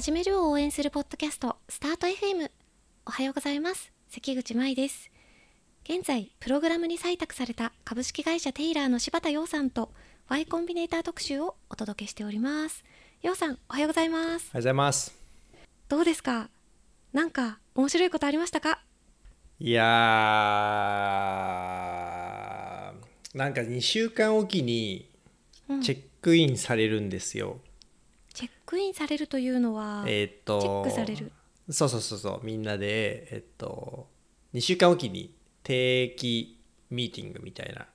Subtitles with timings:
[0.00, 2.50] 始めるを応援するポッドキャストスタート FM
[3.04, 3.92] おはようございます。
[4.08, 5.10] 関口舞です。
[5.84, 9.92] 現在プログラムに採択された株式会社テイラーの柴田洋さんと
[10.30, 12.82] Y コンビネーター特集をお届けしております。
[13.20, 14.22] 洋さんおはようございます。
[14.24, 15.14] おはようございます。
[15.90, 16.48] どうですか？
[17.12, 18.80] なんか面白いことありましたか？
[19.58, 25.10] いやーなんか2週間おきに
[25.68, 25.82] うん。
[25.82, 27.60] チェックインされるんですよ、
[28.40, 31.32] チェックインされるというのは、えーっとチェックされる。
[31.70, 34.08] そうそうそうそうみんなでえっと
[34.54, 37.86] 2週間おきに定期ミーティングみたいな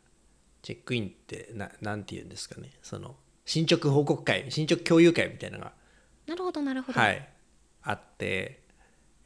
[0.62, 2.72] チェックインってななんて言うんですかね。
[2.82, 5.74] その進捗報告会進捗共有会みたいなのが
[6.28, 7.28] なるほどなるほど、はい、
[7.84, 8.62] あって、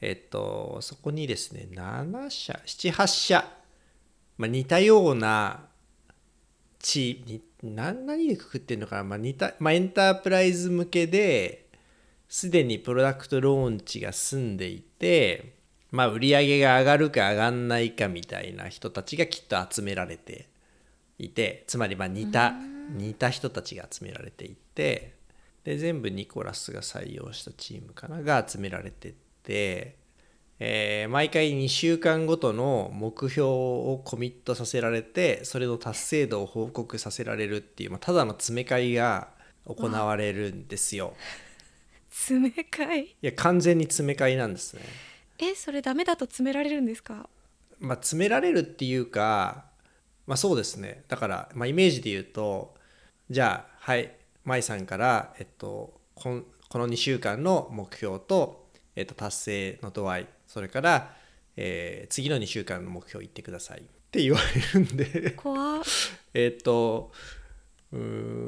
[0.02, 3.52] えっと、そこにですね、7社、7、8社、
[4.38, 5.68] まあ、似たような
[6.80, 11.68] チーム、に何何でくくってるのかな、まあ似たまあ、エンタープライズ向けで、
[12.28, 15.54] すでにプロダクトローンチが済んでいて、
[15.92, 20.48] まあ、売り上げが上がるか上がんないかみたいな人たちがきっと集められて
[21.18, 22.54] いてつまりまあ似た
[22.92, 25.16] 似た人たちが集められていて
[25.64, 28.22] で全部ニコラスが採用したチームかな？
[28.22, 29.98] が集められてって、
[30.60, 39.30] えー毎回2週間ごとの目標をコミットさせられてそれの達成度を報告させられるっていう、まあ、ただの詰め会が
[39.66, 41.14] 行われるんですよ。
[42.10, 44.82] 詰め会いや完全に詰め会なんですね。
[45.38, 47.30] えそれダメだと詰められるんですか？
[47.80, 49.66] まあ、詰められるっていうか、
[50.28, 52.76] まあ、そうですねだから、まあ、イメージで言うと
[53.30, 54.12] じゃあはい
[54.44, 58.59] 舞さんから、えっと、こんこの2週間の目標と、
[59.00, 61.16] えっと、達成の度合いそれから、
[61.56, 63.80] えー次の2週間の目標言ってください。
[63.80, 64.40] って言わ
[64.74, 65.32] れるんで。
[65.32, 65.84] 怖っ。
[66.34, 67.14] えっと
[67.94, 68.00] うー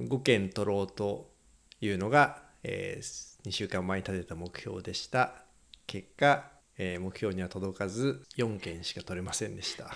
[0.04, 1.32] ん5件取ろうと
[1.80, 5.46] いうのが、え2週間前に立てた目標でした。
[5.88, 9.96] 結果、えー目標には届かず4件しか取れませんでした。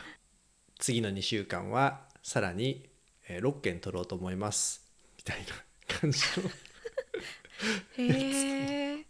[0.80, 2.90] 次の2週間はさらに、
[3.28, 4.90] え6件取ろうと思います。
[5.18, 6.50] みたいな感じの。
[7.98, 9.05] へえ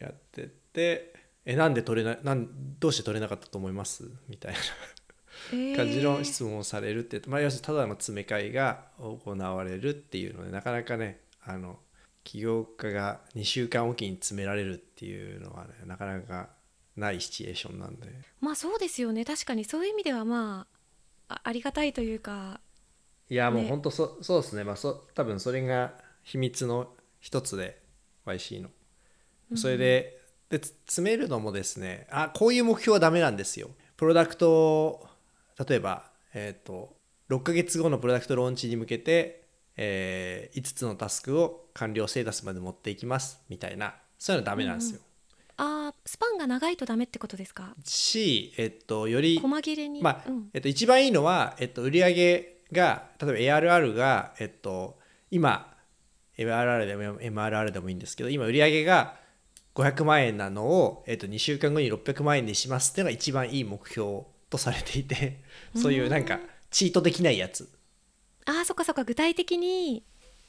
[0.00, 4.10] やってってえなんで取れないなんどうして取れなかったと思います？
[4.28, 11.78] みたいな感じの質問をされるって、まあ、要するにただの詰め会が行われるっていうのでなかなかねあの
[12.24, 16.50] 起業家が2週間おきに詰められるっていうのはねなかなか
[16.96, 18.08] ないシチュエーションなんで。
[18.40, 19.24] まあそうですよね。
[19.24, 20.66] 確かにそういう意味ではま
[21.28, 22.60] ああありがたいというか
[23.28, 24.64] いやもうね本当そ,、そうですね。
[24.64, 27.80] まあそ多分それが秘密の一つで
[28.26, 28.70] YC の
[29.56, 30.18] それで,、
[30.48, 33.70] でつ詰めるのもですねあこういう目標はダメなんですよ。
[33.96, 35.06] プロダクトを
[35.68, 36.94] 例えばえっ、と
[37.28, 39.44] 6ヶ月後のプロダクトローンチに向けて、
[39.76, 43.94] え5つのタスクを完了ステータスまで持っていきますみたいな。
[44.18, 45.00] そういうのはダメなんですよ、
[45.56, 47.74] あースパンが長いとダメってことですか？
[47.84, 54.98] しえっ、とより細切れに、まあうん、えっと、一番いいのは、えっと、売上が例えば ARR が、えっと、
[55.30, 55.74] 今
[56.38, 59.16] MRR でも MRR でもいいんですけど今売上が
[59.74, 65.42] 500万円なのを、えっと、2週間後に600万円にしますっていうのが一番いい目標とされていて
[65.76, 67.68] そういうなんかチートできないやつ。
[68.46, 69.04] あーそっかそっか。
[69.04, 70.04] 具体的に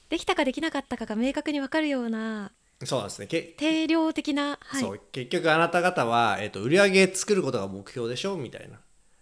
[0.09, 2.51] できたかできなかったかが明確に分かるような
[2.85, 3.27] そうなんですね。
[3.27, 5.01] け、定量的な、はい、そう。
[5.11, 8.79] 結局あなた方は、えっと、売上作ることが目標でしょみたいな。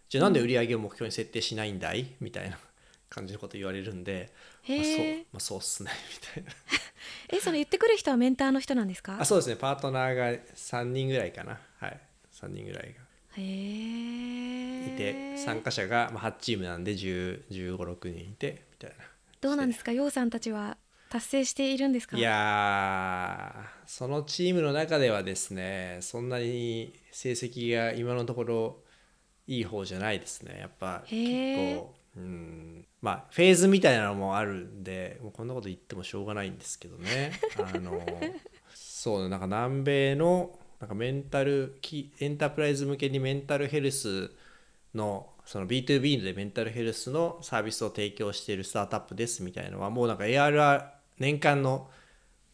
[0.08, 2.58] じゃあなんで売上を目標に設定しないんだいみたいな
[3.10, 4.34] 感じのこと言われるんで、
[4.78, 5.92] まあ、そうまあ、そうっすね
[6.22, 6.52] みたいな。
[7.32, 9.18] えその言ってくる人はメンターの人なんですか？
[9.20, 11.60] あそうですねパートナーが3人ぐらいかな。
[11.80, 12.00] はい。
[12.34, 12.96] 3人ぐらい
[13.38, 19.06] へえがいて参加者が、まあ、8チームなんで1 5 6人いてみたいな。
[19.42, 19.92] どうなんですか？
[19.92, 20.78] 楊さんたちは
[21.10, 22.18] 達成しているんですか？
[22.18, 28.78] いやーそのチームの中ではですねそんなに成績が今のところ
[29.48, 30.58] いい方じゃないですね。
[30.60, 31.16] やっぱ結
[31.80, 32.86] 構うん。
[33.02, 37.32] まあフェーズみたいなのもあるんでもうこんなこと言ってもしょうがないんですけどね。
[37.58, 38.02] あの
[38.74, 44.32] そうなんか南米のなんかメンタルキエンタープライズ向けにメンタルヘルス
[44.94, 50.86] のその B2B でメンタルヘルスのサービスを提供しているスタートアップですみたいなのはもうなんか ARR
[51.18, 51.90] 年間の、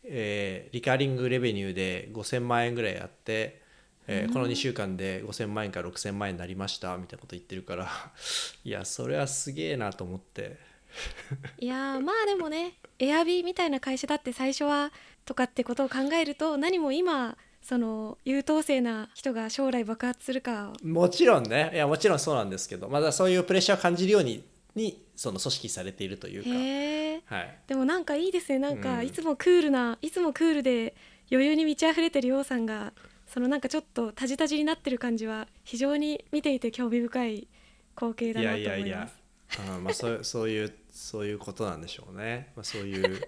[0.04, 3.62] えーリカーリングレベニューで5000万円ぐらいあって、
[4.08, 7.90] えーこの2週間で5000万円から6000万円になりましたみたいなこと言ってるから
[8.64, 10.76] いやそれはすげえなと思って。
[11.60, 14.94] いやーまあでもねエアビーみたいな会社だって最初は
[15.26, 20.72] とかってことを考えると何も今その優等生な人が将来爆発するか。
[20.84, 21.72] もちろんね。
[21.74, 24.44] いやもちろんそうなんですけどまだそういうプレッシャーを感じるように
[24.76, 28.60] にその組織されているというか、はい、でもなんかいいですね。
[28.60, 29.06] なんかうん。
[29.06, 30.94] いつもクールな、いつもクールで
[31.32, 32.94] 余裕に満ち溢れてるようさんが
[33.36, 37.50] そのなんかちょっとタジタジになってる感じは非常に見ていて興味深い
[37.94, 38.70] 光景だいなと思います。
[38.70, 39.10] やいやいや。
[39.58, 43.28] あーまあそう そういうそういうことなんでしょうね、まあ、そういう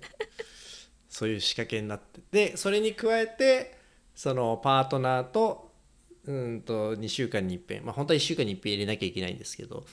[1.09, 3.77] そういう仕掛けになってでそれに加えて
[4.15, 5.73] そのパートナーと
[6.23, 7.83] うんと2週間に一遍。
[7.83, 9.85] まあ本当は1週間に一遍入れなきゃいけないんですけど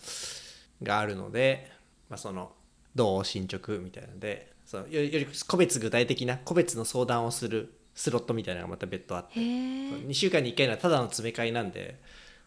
[0.80, 1.72] があるので、
[2.08, 2.52] まあ、その
[2.94, 9.40] どう進捗みたいなのでそのより個別具体的な個別の相談をするスロットみたいなのがまた別途あって。
[9.40, 9.46] へえ
[10.08, 12.00] 2週間に1回のはただの詰め替えなんで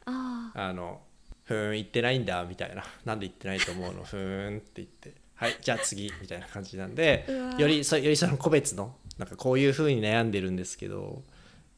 [0.06, 1.02] あの
[1.46, 2.84] ふーん行ってないんだみたいな。
[3.06, 4.04] なんで行ってないと思うの？
[4.04, 5.14] ふーんって言って。
[5.38, 7.26] はいじゃあ次みたいな感じなんで
[7.60, 11.22] よりそよりその個別のなんかこういうふうに悩んでるんですけど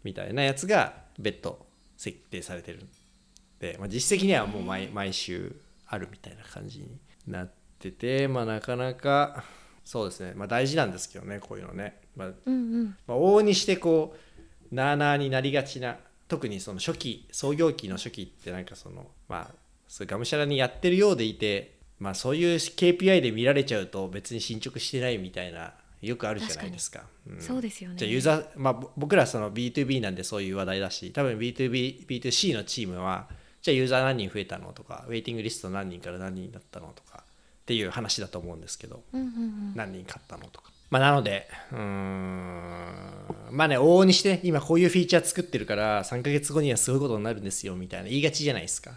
[0.04, 1.66] みたいなやつが別途
[1.98, 2.86] 設定されてる
[3.60, 5.54] で、まあ、実績にはもう毎毎週
[5.88, 6.88] あるみたいな感じに
[7.28, 9.44] なっててまあなかなか
[9.84, 12.98] そうですねまあ大事なんですけどねこういうのね、まあ、うんうん。
[13.08, 14.16] まあ、往々にしてこ
[14.72, 19.56] うなあなあになりがちな特にその初期創業期の初期ってなんかそのまあ
[19.88, 27.04] そういうがむしゃらにやってるようでいてまあそういう KPI で見られちゃうと別に進捗してないみたいなよくあるじゃないですか。
[27.34, 27.42] ん。
[27.42, 27.96] そうですよね。
[27.98, 33.28] じゃあユーザー、まあ、ぼ僕らその B2B なんでそういう話題だし多分 B2B、B2C のチームは
[33.62, 39.74] じゃあユーザー何人増えたのとかウェイティングリスト何人から何人だったのとかっていう話だと思うんですけど、うんうんうん。
[39.76, 40.72] 何人買ったのとか。
[40.90, 48.92] まあ、なので、うーん、まあね、往々にして、今こういうフィーチャー作ってるから、3ヶ月後にはすごいことになるんですよ、みたいな言いがちじゃないですか。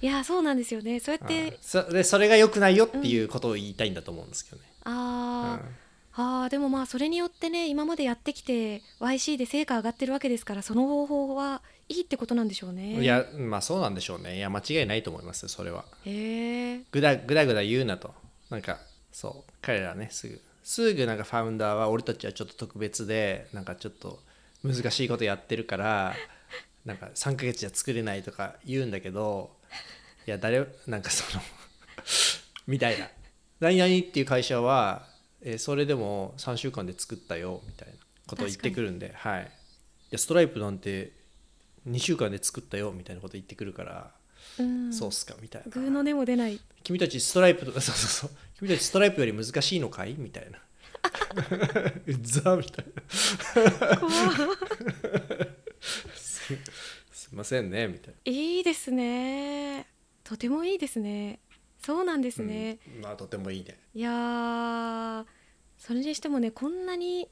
[0.00, 4.64] いやそうなんですよねそうやってうんそでそれが良くないよっていうことを言いたいんだと思うんですけどね。
[4.82, 5.74] あー、うん
[6.14, 14.38] あーでもまあそれによってね今までやってきて YC で成果上がってるわけですからその方法はいいってことなんでしょうねいや、まあそうなんでしょうね。
[14.38, 15.84] いや、間違いないと思いますよ、それは。
[16.04, 18.12] へえぐだぐだぐだ言うなと。
[18.50, 18.78] なんか、
[19.12, 24.22] そう、彼らね、すぐ、すぐなんかファウンダーは、俺たちはちょっと特別で、なんかちょっと
[24.62, 26.14] 難しいことやってるから、
[26.84, 29.56] なんか3ヶ月じゃ作れないとか言うんだけど、
[30.26, 31.42] いや、誰、なんかその、
[32.66, 33.08] みたいな。
[33.60, 35.08] 何々っていう会社は、
[35.40, 37.94] えーそれでも3週間で作ったよ、みたいな
[38.26, 39.42] ことを言ってくるんで、はい。
[39.44, 39.46] い
[40.10, 41.12] や、ストライプなんて
[41.88, 44.14] 2週間で作ったよ、みたいなこと言ってくるから、
[44.58, 44.92] うん。
[44.92, 45.70] そうっすか、みたいな。
[45.70, 46.60] グーの根も出ない。
[46.82, 48.30] 君たちストライプとか そうそうそう。
[48.58, 50.14] 君たちストライプより難しいのかい？
[50.14, 50.58] みたいな。
[52.06, 53.02] うざみたいな。
[56.14, 56.56] す
[57.12, 58.14] すいませんねみたい
[58.56, 59.86] いいですね。
[60.22, 61.40] とてもいいですね。
[61.78, 63.00] そうなんですな、ね、うん。
[63.02, 63.78] まあとてもいいね。
[63.94, 65.24] いやー
[65.78, 67.28] それにしてもねこんなに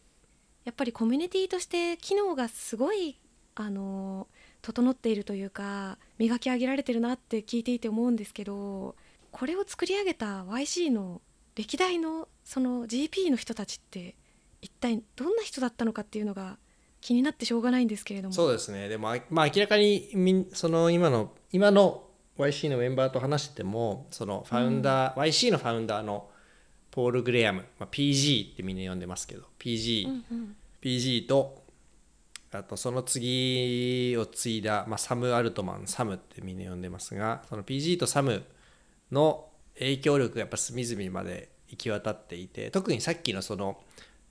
[0.65, 3.19] やっぱりコミュニティとして機能がすごい
[3.55, 4.27] あの
[4.63, 8.95] 整っているというか磨き上げられてるなって聞いていて思うんですけど
[9.31, 11.21] これを作り上げた YC の
[11.55, 14.17] 歴代のその GP の人たちって
[14.63, 16.59] 一体どんな人だったのかっていうのが
[17.01, 18.35] 気になってしょうがないんですけれども。
[18.35, 18.89] そうですね。
[18.89, 22.05] でもあまあ明らかにみんその今の今の
[22.39, 26.29] YC のメンバーと話しててもそのファウンダー、YC のファウンダーの
[26.91, 31.60] ポール・グレアム、まあ、PG ってみんな呼んでますけど PG、うんうん、PG と
[32.53, 38.43] あとその次を継いだ、まあ、サム・アルトマンサムってみんな呼んでますがその PG とサム
[39.13, 39.47] の
[39.79, 43.79] 影響力がやっぱ隅々まで行き渡っていて特にさっきのその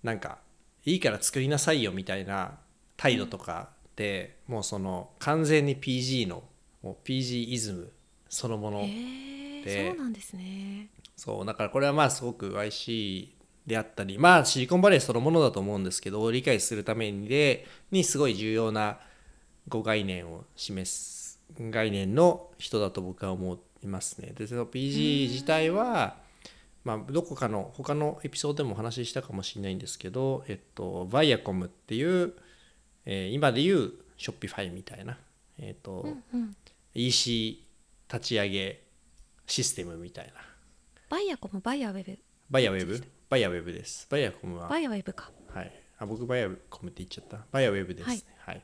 [0.04, 0.40] なんか
[0.86, 2.58] いいから作りなさいよみたいな
[2.98, 6.44] 態度とかで、もうその完全に PG の
[6.82, 7.92] もう PG イズム
[8.30, 10.90] そのもの、へでえそうなんですね。
[11.18, 13.30] そうだからこれはまあすごく YC
[13.66, 18.98] であったりまあシリコンバレーそのものだと思うんですけど理解するためにでにすごい重要な
[19.68, 24.34] ご概念を示す概念の人だと僕は思いますね。
[24.36, 26.18] でその PG 自体は
[26.84, 32.34] まあどこかの他のエピソードでもお話ししたかもしれないんですけど、えっと、 Viacomっていう、
[33.06, 35.18] えー今でいう Shopify みたいな、
[35.58, 36.56] えっとうんうん。
[36.94, 37.64] EC
[38.12, 38.82] 立ち上げ
[39.46, 40.34] システムみたいな。
[41.10, 42.18] Viacom Viaweb。
[42.50, 44.08] Viaweb？Viawebです。
[44.10, 45.72] Viacomは、 Viawebかはい。
[46.00, 47.46] あ、僕 Viacomって言っちゃった。
[47.52, 48.24] Viawebですね。
[48.40, 48.64] はい。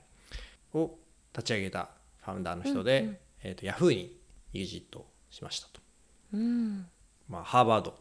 [0.74, 0.98] を
[1.32, 1.90] 立ち上げた
[2.24, 4.18] ファウンダーの人で、うんうんえっ、と、ヤフーに
[4.56, 5.82] EXIT しましたと。
[6.34, 6.88] うん
[7.30, 7.96] まあ、ハーバード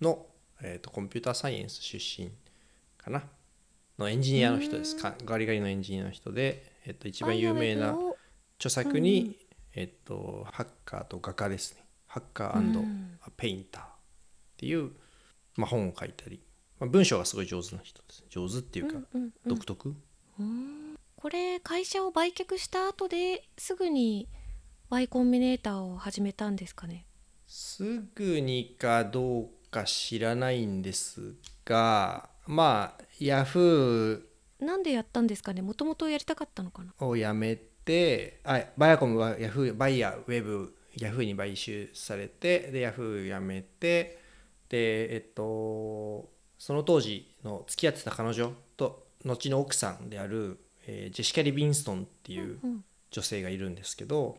[0.00, 0.26] の、
[0.62, 2.30] えー、とコンピューターサイエンス出身
[2.96, 3.24] かな
[3.98, 4.96] のエンジニアの人です。
[4.96, 7.96] かガリガリのエンジニアの人で、えっ、と、一番有名な
[8.58, 9.36] 著作に、
[9.74, 11.84] えっ、と、ハッカーと画家ですね。
[12.06, 13.86] ハッカーうんペインターっ
[14.56, 14.92] ていう、
[15.56, 16.40] まあ、本を書いたり、
[16.78, 18.24] まあ、文章がすごい上手な人です。
[18.28, 19.00] 上手っていうか、
[19.46, 19.94] 独特
[20.38, 24.26] うんこれ会社を売却した後ですぐに
[24.88, 27.04] Y コンビネーターを始めたんですかね？
[27.46, 35.60] すぐにかどうか知らないんですがまあヤフーなんでやったんですかね？
[35.60, 36.94] もともとやりたかったのかな？
[37.06, 44.19] をやめてあバイアコムはヤフーバイヤーウェブヤフーに買収されてでヤフー辞めて
[44.70, 54.38] でえっとその当時の付き合ってた彼女と後の奥さんである、えージェシカ・リビンストンっていううん女性がいるんですけど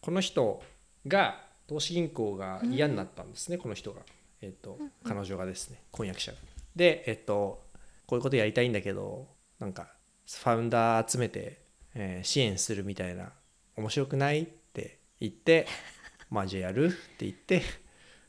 [0.00, 0.62] この人
[1.06, 4.02] が投資銀行が嫌になったんですね、この人が、
[4.40, 6.38] えっと彼女がですね婚約者が。
[6.76, 7.62] でえっと
[8.06, 9.26] こういうことやりたいんだけど
[9.58, 9.88] なんか
[10.28, 11.60] ファウンダー集めて、
[11.94, 13.32] えー支援するみたいな
[13.76, 14.42] 面白くない？
[14.42, 15.66] って言って
[16.30, 16.86] まあじゃあやる？
[16.86, 17.62] って言って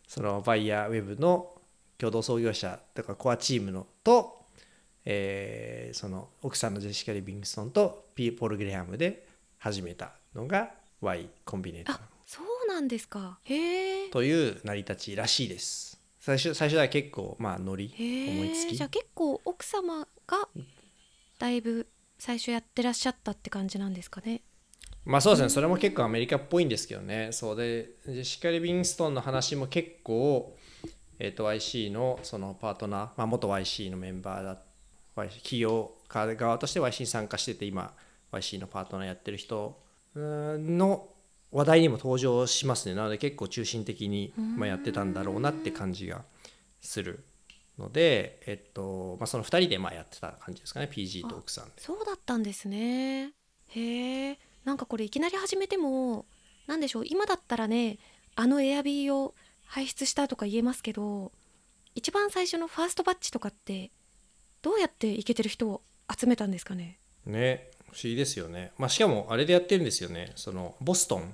[0.08, 1.54] そのバイヤーウェブの
[1.98, 4.38] 共同創業者とかコアチームのと、
[5.06, 9.28] えーその奥さんのジェシカ・リビングストンとピー・ポール・グレハムで
[9.60, 10.72] 始めたのが
[11.02, 11.96] Y コンビネーター。
[11.96, 13.40] あそうなんですか。
[13.44, 16.00] へえという成り立ちらしいです。
[16.20, 18.74] 最初最初は結構まあノリへ思いつき。
[18.74, 20.50] えじゃあ結構奥様が
[21.40, 24.42] だいぶ最初やってらっしゃったって感じなんですかね
[25.06, 25.50] まあそうですね。
[25.50, 27.30] それも結構アメリカっぽいんですけどね。
[27.32, 30.58] そうでジェシカ・リビンストンの話も結構
[31.20, 34.58] えっ、と YC のそのパートナー、まあ、元 YC のメンバーだ
[35.16, 37.94] 企業側として YC に参加してて今
[38.32, 39.80] YC のパートナーやってる人
[40.16, 41.08] の
[41.52, 42.96] 話題にも登場しますね。
[42.96, 46.24] なので結構中心的に、ま、やってたんだろうなって感じが
[46.82, 47.24] する
[47.78, 50.90] ので、えっとまあ、その2人でまあやってた感じですかね。
[50.92, 51.74] PG と奥さんで。
[51.78, 53.32] そうだったんですね。
[53.70, 56.26] へえなんかこれいきなり始めても
[56.68, 57.98] なんでしょう今だったらね
[58.36, 59.34] あのエアビーを
[59.66, 61.32] 排出したとか言えますけど
[61.94, 63.92] 一番最初のファーストバッチとかって
[64.62, 65.82] どうやってイケてる人を
[66.14, 66.98] 集めたんですかね？
[67.26, 70.34] ね不思議ですよね、まあ、しかもあれでやってるんですよね。
[70.36, 71.34] そのボストン、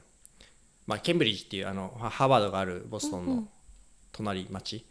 [0.86, 3.50] まあ、ケンブリッジっていうあのハハーバードがあるボストンのうんうん。
[4.12, 4.86] 隣町、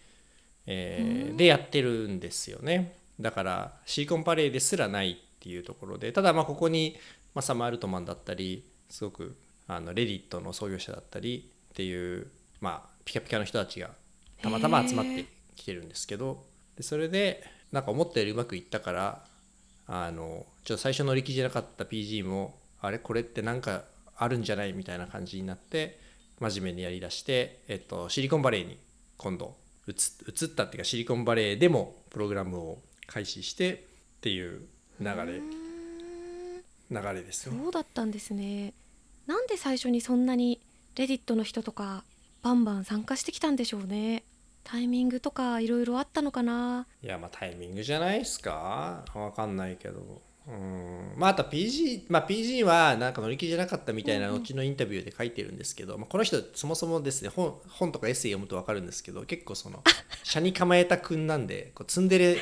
[0.66, 2.96] えーでやってるんですよね。
[3.20, 6.96] だからシリコンバレーですらないっていうところでただまあここに、
[7.34, 12.26] まあ、サム・アルトマンだったりすごくあのレディットの創業者だったりっていう、
[12.60, 13.90] まあ、ピカピカの人たちが
[14.42, 15.24] たまたま集まって
[15.56, 16.44] きてるんですけど
[16.76, 17.42] でそれで
[17.72, 19.24] なんか思ったよりうまくいったから
[19.86, 22.98] あのちょっと最初乗り気じゃなかった PG もあれ？
[22.98, 23.84] これってなんか
[24.16, 25.98] あるんじゃないみたいな感じになって
[26.40, 28.78] 真面目にやりだして、えっと、シリコンバレーに
[29.16, 29.56] 今度
[29.86, 33.76] 移移ったっていうかシリコンバレーでもプログラムを開始してっ
[34.20, 34.62] ていう
[35.00, 35.40] 流れ。
[36.90, 37.52] 流れですよ。
[37.52, 38.74] そうだったんですね。
[39.26, 40.60] なんで最初にそんなに
[40.96, 42.04] レディットの人とか
[42.42, 44.24] バンバン参加してきたんでしょうね。
[44.62, 46.86] タイミングとかいろいろあったのかな。
[47.02, 49.04] いやまあタイミングじゃないですか。
[49.14, 50.20] わかんないけど。
[50.46, 51.14] うん。
[51.16, 59.82] まああと PG まあ PG はなんか乗り気じゃなかったみたいな後のインタビューで書いてるんですけど、まあ、この人そもそもですね本本とかエッセイ読むと分かるんですけど結構その
[60.24, 62.38] 車に構えた君なんでこうツンデレ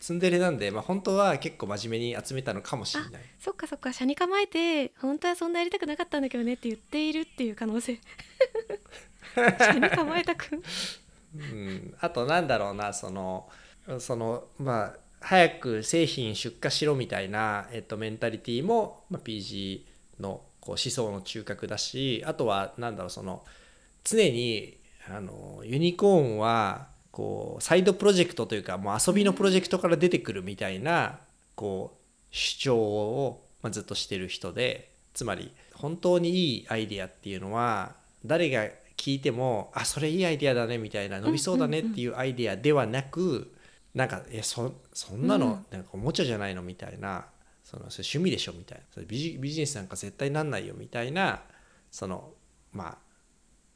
[0.00, 3.22] ツンデレなんで、まあ、本当は結構真面目に集めたのかもしれない。
[3.40, 3.92] そっかそっか。
[3.92, 7.98] 車に構えて本当はそんなやりたくなかったんだけどねって言っているっていう可能性。
[9.34, 10.56] 車に構えたく。
[10.56, 10.62] ん
[11.36, 13.48] うん、あとなんだろうなその
[13.98, 19.82] そのまあ早く製品出荷しろみたいな、えっと、メンタリティも、まあ、PG
[20.20, 23.44] のこう思想の中核だしあとはなんだろうその
[24.04, 24.78] 常に
[25.10, 31.18] あのユニコーンはこうサイドプロジェクトというかもう遊びのプロジェクトから出てくるみたいな
[31.54, 31.98] こう
[32.30, 43.54] 主張を、まあ、ずっとしてる人でつまり本当にいいアイデアっていうのは誰が聞いてもあそれいいアイデアだねみたいな伸びそうだねっていうアイデアではなく、
[43.94, 47.26] なんかえそそんなのなんかおもちゃじゃないのみたいな
[47.64, 51.42] そのそれ趣味でしょみたいなそれビジビジネスなんか絶対なんないよみたいな
[51.90, 52.30] その
[52.72, 52.98] ま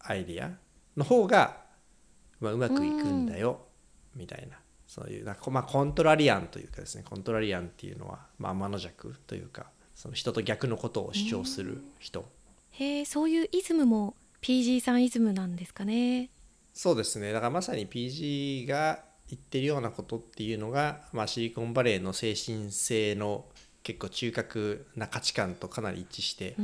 [0.01, 0.51] あアイデア
[0.97, 1.62] の方が、
[2.43, 3.61] まあ、うまくいくんだよ、
[4.15, 4.59] みたいな。
[4.87, 12.29] そういうなんか、まあ、コントラリアンというかですねコントラリアンっていうのは、まあ、天の弱というかその人と逆のことを主張する人、
[12.73, 16.29] へえそういうイズムも PG さんイズムなんですかね？
[16.75, 17.33] そうですね。
[17.33, 23.47] だからまさに PG が言ってるようなことっていうのが、まあ、シリコンバレーの精神性の
[23.83, 26.55] 結構中核な価値観とかなり一致して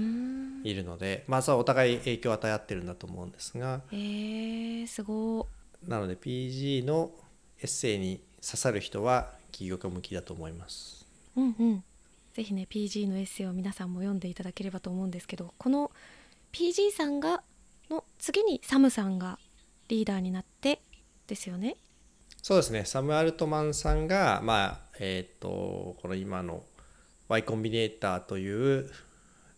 [0.65, 3.81] いるので、まあそれはお互い影響を与え合ってるんだと思うんですが。
[3.91, 5.47] へえすご
[5.87, 7.11] なので PG の
[7.61, 11.07] エッセイに刺さる人は起業家向きだと思います。
[11.37, 11.85] うんうん。
[12.35, 15.91] ぜひね PG のエッセイを皆さんも読んでいただければと思うんですけどこの
[16.53, 17.43] PG さんが
[17.91, 19.39] の次にサムさんが
[19.89, 20.81] リーダーになって
[21.27, 21.77] ですよね。
[22.43, 22.85] そうですね。
[22.85, 26.63] サム・アルトマンさんがまあえっ、とこの今の
[27.29, 28.91] Y コンビネーターという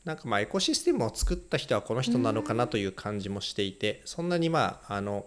[0.05, 5.27] なんかまあエコシステムを作った人はこの人なのかなという感じもしていてそんなにまああの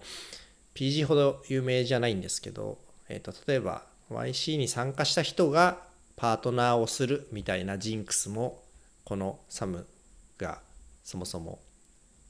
[0.73, 5.77] PG ほど有名じゃないんですけど、えー、と例えば YC に参加した人が
[6.15, 8.61] パートナーをするみたいなジンクスも
[9.03, 9.85] このサム
[10.37, 10.59] が
[11.03, 11.59] そもそも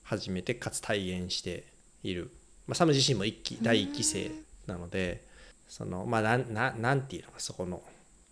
[0.03, 1.65] 初めてかつ体現して
[2.03, 2.31] いる、
[2.67, 4.31] まあ、サム自身も一期第1期生
[4.67, 5.23] なので
[5.67, 7.81] そのまあなんななんていうのかそこの。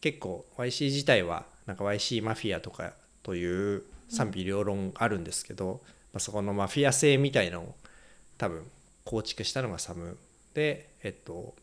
[0.01, 5.79] 結構 YC 自体はなんか YC マフィアとかという賛否両論あるんですけど、
[6.11, 7.75] まあ、そこのマフィア性みたいのを
[8.37, 8.63] 多分
[9.05, 10.17] 構築したのがサム。
[10.53, 11.55] で、えっと、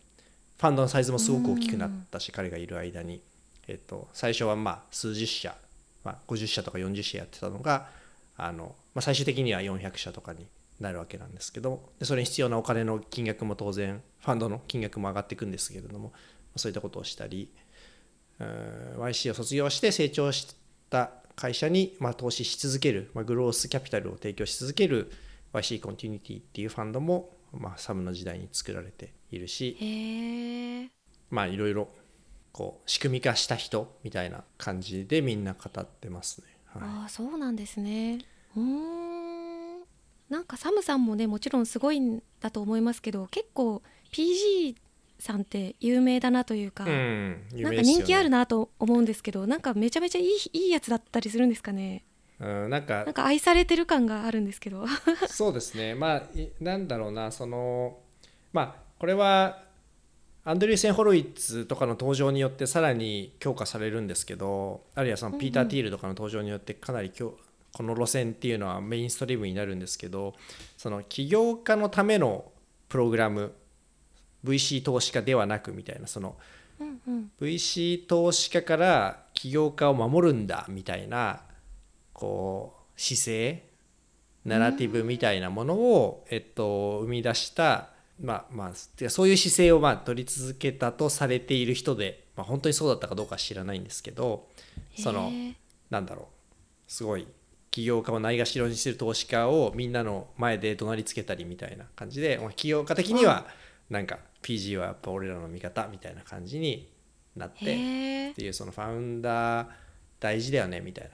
[0.59, 3.23] ファンドのサイズもすごく大きくなったし、彼がいる間に、
[3.69, 5.55] えっと、最初はまあ数十社、
[6.03, 7.89] まあ、50社とか40社やってたのが
[8.37, 10.47] あの、まあ、最終的には400社とかに
[10.81, 16.13] なるわけなんですけどでそれに必要なお金の金額も当然ファンドの金額も上がっていくんですけれども
[16.57, 17.51] そういったことをしたり
[18.41, 20.57] YC を卒業して成長し
[20.89, 25.11] た会社にまあ投資し続ける、まあ、グロースキャピタルを提供し続ける
[25.53, 30.91] YC コンティニティっていうファンドも、まあ、サムの時代に作られているし
[31.31, 31.89] まあいろいろ
[32.53, 36.47] こう仕組み化した人みたいな感じでみんな語ってますね。
[36.67, 38.19] はい、ああそうなんですね。
[38.57, 39.79] うん
[40.29, 44.77] なんかサムさんもねもちろんすごいんだと思いますけど結構 PG
[45.19, 52.05] さんって有名だなというか、うん、なんか人気あるなと思うんですけどなんかめちゃめちゃいいいいやつだったりするんですかね。
[52.41, 53.05] うん、なんか。
[53.05, 54.87] なんか愛されてる感があるんですけど。
[55.29, 55.95] そうですね。
[55.95, 56.23] まあ
[56.61, 57.99] なんだろうなその
[58.53, 59.63] まあこれは
[60.45, 67.37] アンドリューセン・ホロイッツとかの登場によってさらに強化されるんですけどあるいはそのピーター・ティールとかの登場によってかなりこ
[67.83, 70.35] の路線っていうのはメインストリームになるんですけど
[70.79, 72.51] その起業家のための
[72.89, 73.53] プログラム
[74.45, 76.37] VC 投資家ではなくみたいなその、
[77.41, 81.43] VC 投資家から起業家を守るんだみたいな
[82.19, 83.63] こう姿勢
[84.45, 94.49] ナラティブみたいなものを、えっと、生み出したまあまあそういう姿勢をまあ取り続けたとされている人で、まあ、本当にそうだったかどうか知らないんですけど
[94.97, 95.31] その
[95.91, 96.27] なんだろう
[96.89, 97.29] すごい
[97.71, 103.47] 起業家をないがしろにする投資家をみんなの前で怒鳴りつけたりみたいな感じで、まあ、起業家的には
[103.91, 106.91] なんか PG はやっぱ俺らの味方みたいな感じに
[107.37, 109.69] なってっていうそのファウンダー
[110.19, 111.11] 大事だよねみたいな。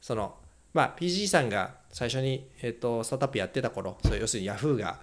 [0.00, 0.34] その
[0.72, 4.98] まあ PG さんが最初に、えー、とスタートアップやってた頃そ要するに Yahoo が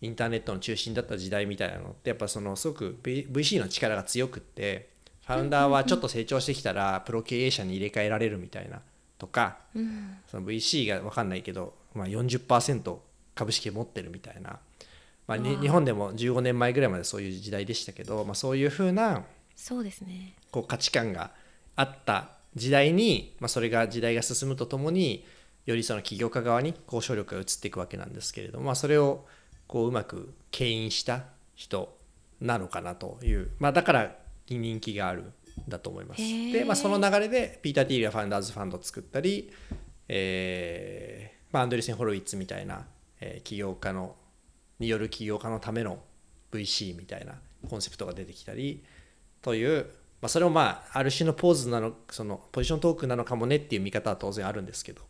[0.00, 4.90] インターネットの中心だった時代みたいなのってやっぱそのすごく VC の力が強くって
[5.26, 8.80] ファウンダーはちょっと成長してきたらプロ経営者に入れ替えられるみたいな
[9.18, 9.58] とか、
[10.30, 12.96] その VC が分かんないけど、まあ、40%
[13.34, 14.58] 株式持ってるみたいな、
[15.26, 20.34] まあ、日本でも15年前ぐらいまでそういう時代でしたけど、まあ、そういうふうなそうですね。
[20.50, 21.32] こう価値観が
[21.76, 25.24] あった時代に、まあ、それが時代が進むとともに
[25.66, 29.26] よりその起業家側に交渉力が移っていくわけなんですけれども、まあ、それを
[29.66, 31.96] こううまく牽引した人
[32.40, 34.16] なのかなという、まあ、だから
[34.48, 35.32] 人気があるん
[35.68, 36.22] だと思います。
[36.22, 39.50] で、まあ、その流れでピーター・ティーがファンダーズファンドを作ったり、
[40.08, 42.86] えーまあ、アンドリーセン・ホロウィッツみたいな、
[43.20, 44.16] えー、起業家の
[44.78, 45.98] による起業家のための
[46.52, 47.34] VC みたいな
[47.68, 48.84] コンセプトが出てきたり
[49.42, 55.02] という、まあ、それをまあある種のポーズなのそのポジショントークなのかもねっていう見方は当然あるんですけど、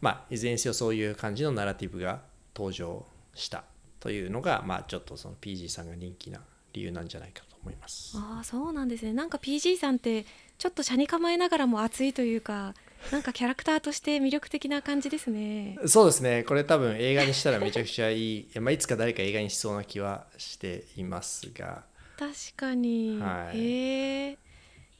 [0.00, 2.22] まあ、いずれにせよそういう感じのナラティブが
[2.56, 3.64] 登場した
[4.00, 6.40] というのが、まあ、ちょっとその PG さんが人気な
[6.72, 8.16] 理由なんじゃないかと思います。
[8.16, 10.24] ああそうなんですねなんか PG さんって
[10.58, 12.74] ちょっと車に構えながらも熱いというか
[13.12, 15.78] なんかキャラクターとして魅力的な感じですね。
[15.86, 16.42] そうですね。
[16.44, 18.48] これ多分映画にしたらめちゃくちゃいい。
[18.60, 21.84] まあいつか誰か映画にしそうな気はしていますが。
[22.18, 23.18] 確かに。
[23.20, 24.38] はい、へえ。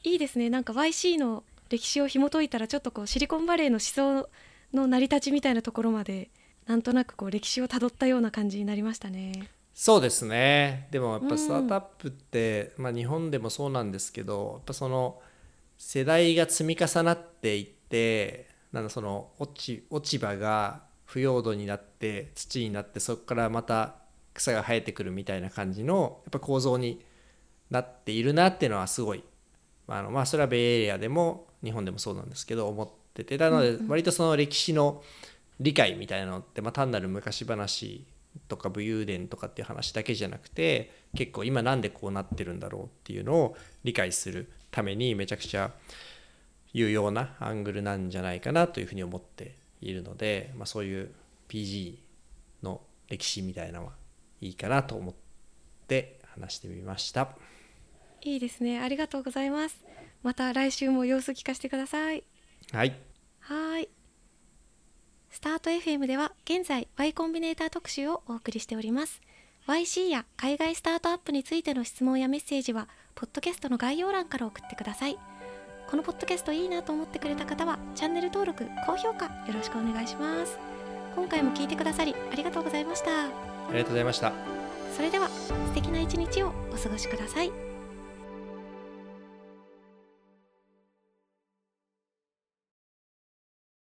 [0.05, 0.49] いいですね。
[0.49, 4.29] なんか YC の歴史を紐解いたらちょっとこうシリコンバレーの思想
[4.73, 6.29] の成り立ちみたいなところまで
[6.67, 9.49] なんとなくこう歴史をたどったような感じになりましたね。
[9.73, 15.21] そうですねでもやっぱスタートアップって、うん、まあ、日本でもそうなんですけどやっぱその
[15.77, 23.95] 世代が積み重なっていってなんだその落ち落ち葉が腐葉土になって土になってそこからまた
[24.33, 27.03] 草が生えてくるみたいな感じのやっぱ構造に
[27.69, 29.25] なっているなっていうのはすごい
[29.87, 33.37] あのまあそれはベイエリアでも日本でもそうなんですけど思ってて。
[33.37, 38.05] なので割とその歴史の、うん理解みたいなのって、まあ、単なる昔話
[38.47, 45.71] とか武勇伝とかっていう話だけじゃなくて結構今なんでこうなってるんだろうっていうのを理解するためにめちゃくちゃ
[46.73, 51.11] 有用なアングルなんじゃないかなというふうに思っているので、まあ、そういう
[51.47, 51.95] PG
[52.63, 53.93] の歴史みたいなのは
[54.41, 55.15] いいかなと思っ
[55.87, 57.29] て話してみました
[58.25, 58.79] いいですね。
[58.79, 59.85] ありがとうございます。
[60.23, 62.23] また来週も様子聞かせてください。
[62.71, 62.95] はい。
[63.39, 63.87] はい。
[65.29, 69.21] スタート FM では現在 Y コンビネーター特集をお送りしております。
[69.67, 75.13] YC や海外スタートアップについての質問やメッセージはポッドキャストの概要欄から送ってください。
[75.13, 80.57] ここのポッドキャストいいなと思ってくれた方はチャンネル登録高評価よろしくお願いします。
[81.15, 83.25] 今回も聞いてくださりありがとうございました。
[83.25, 83.29] あ
[83.71, 84.33] りがとうございました。
[84.95, 87.64] それでは素敵な一日をお過ごしください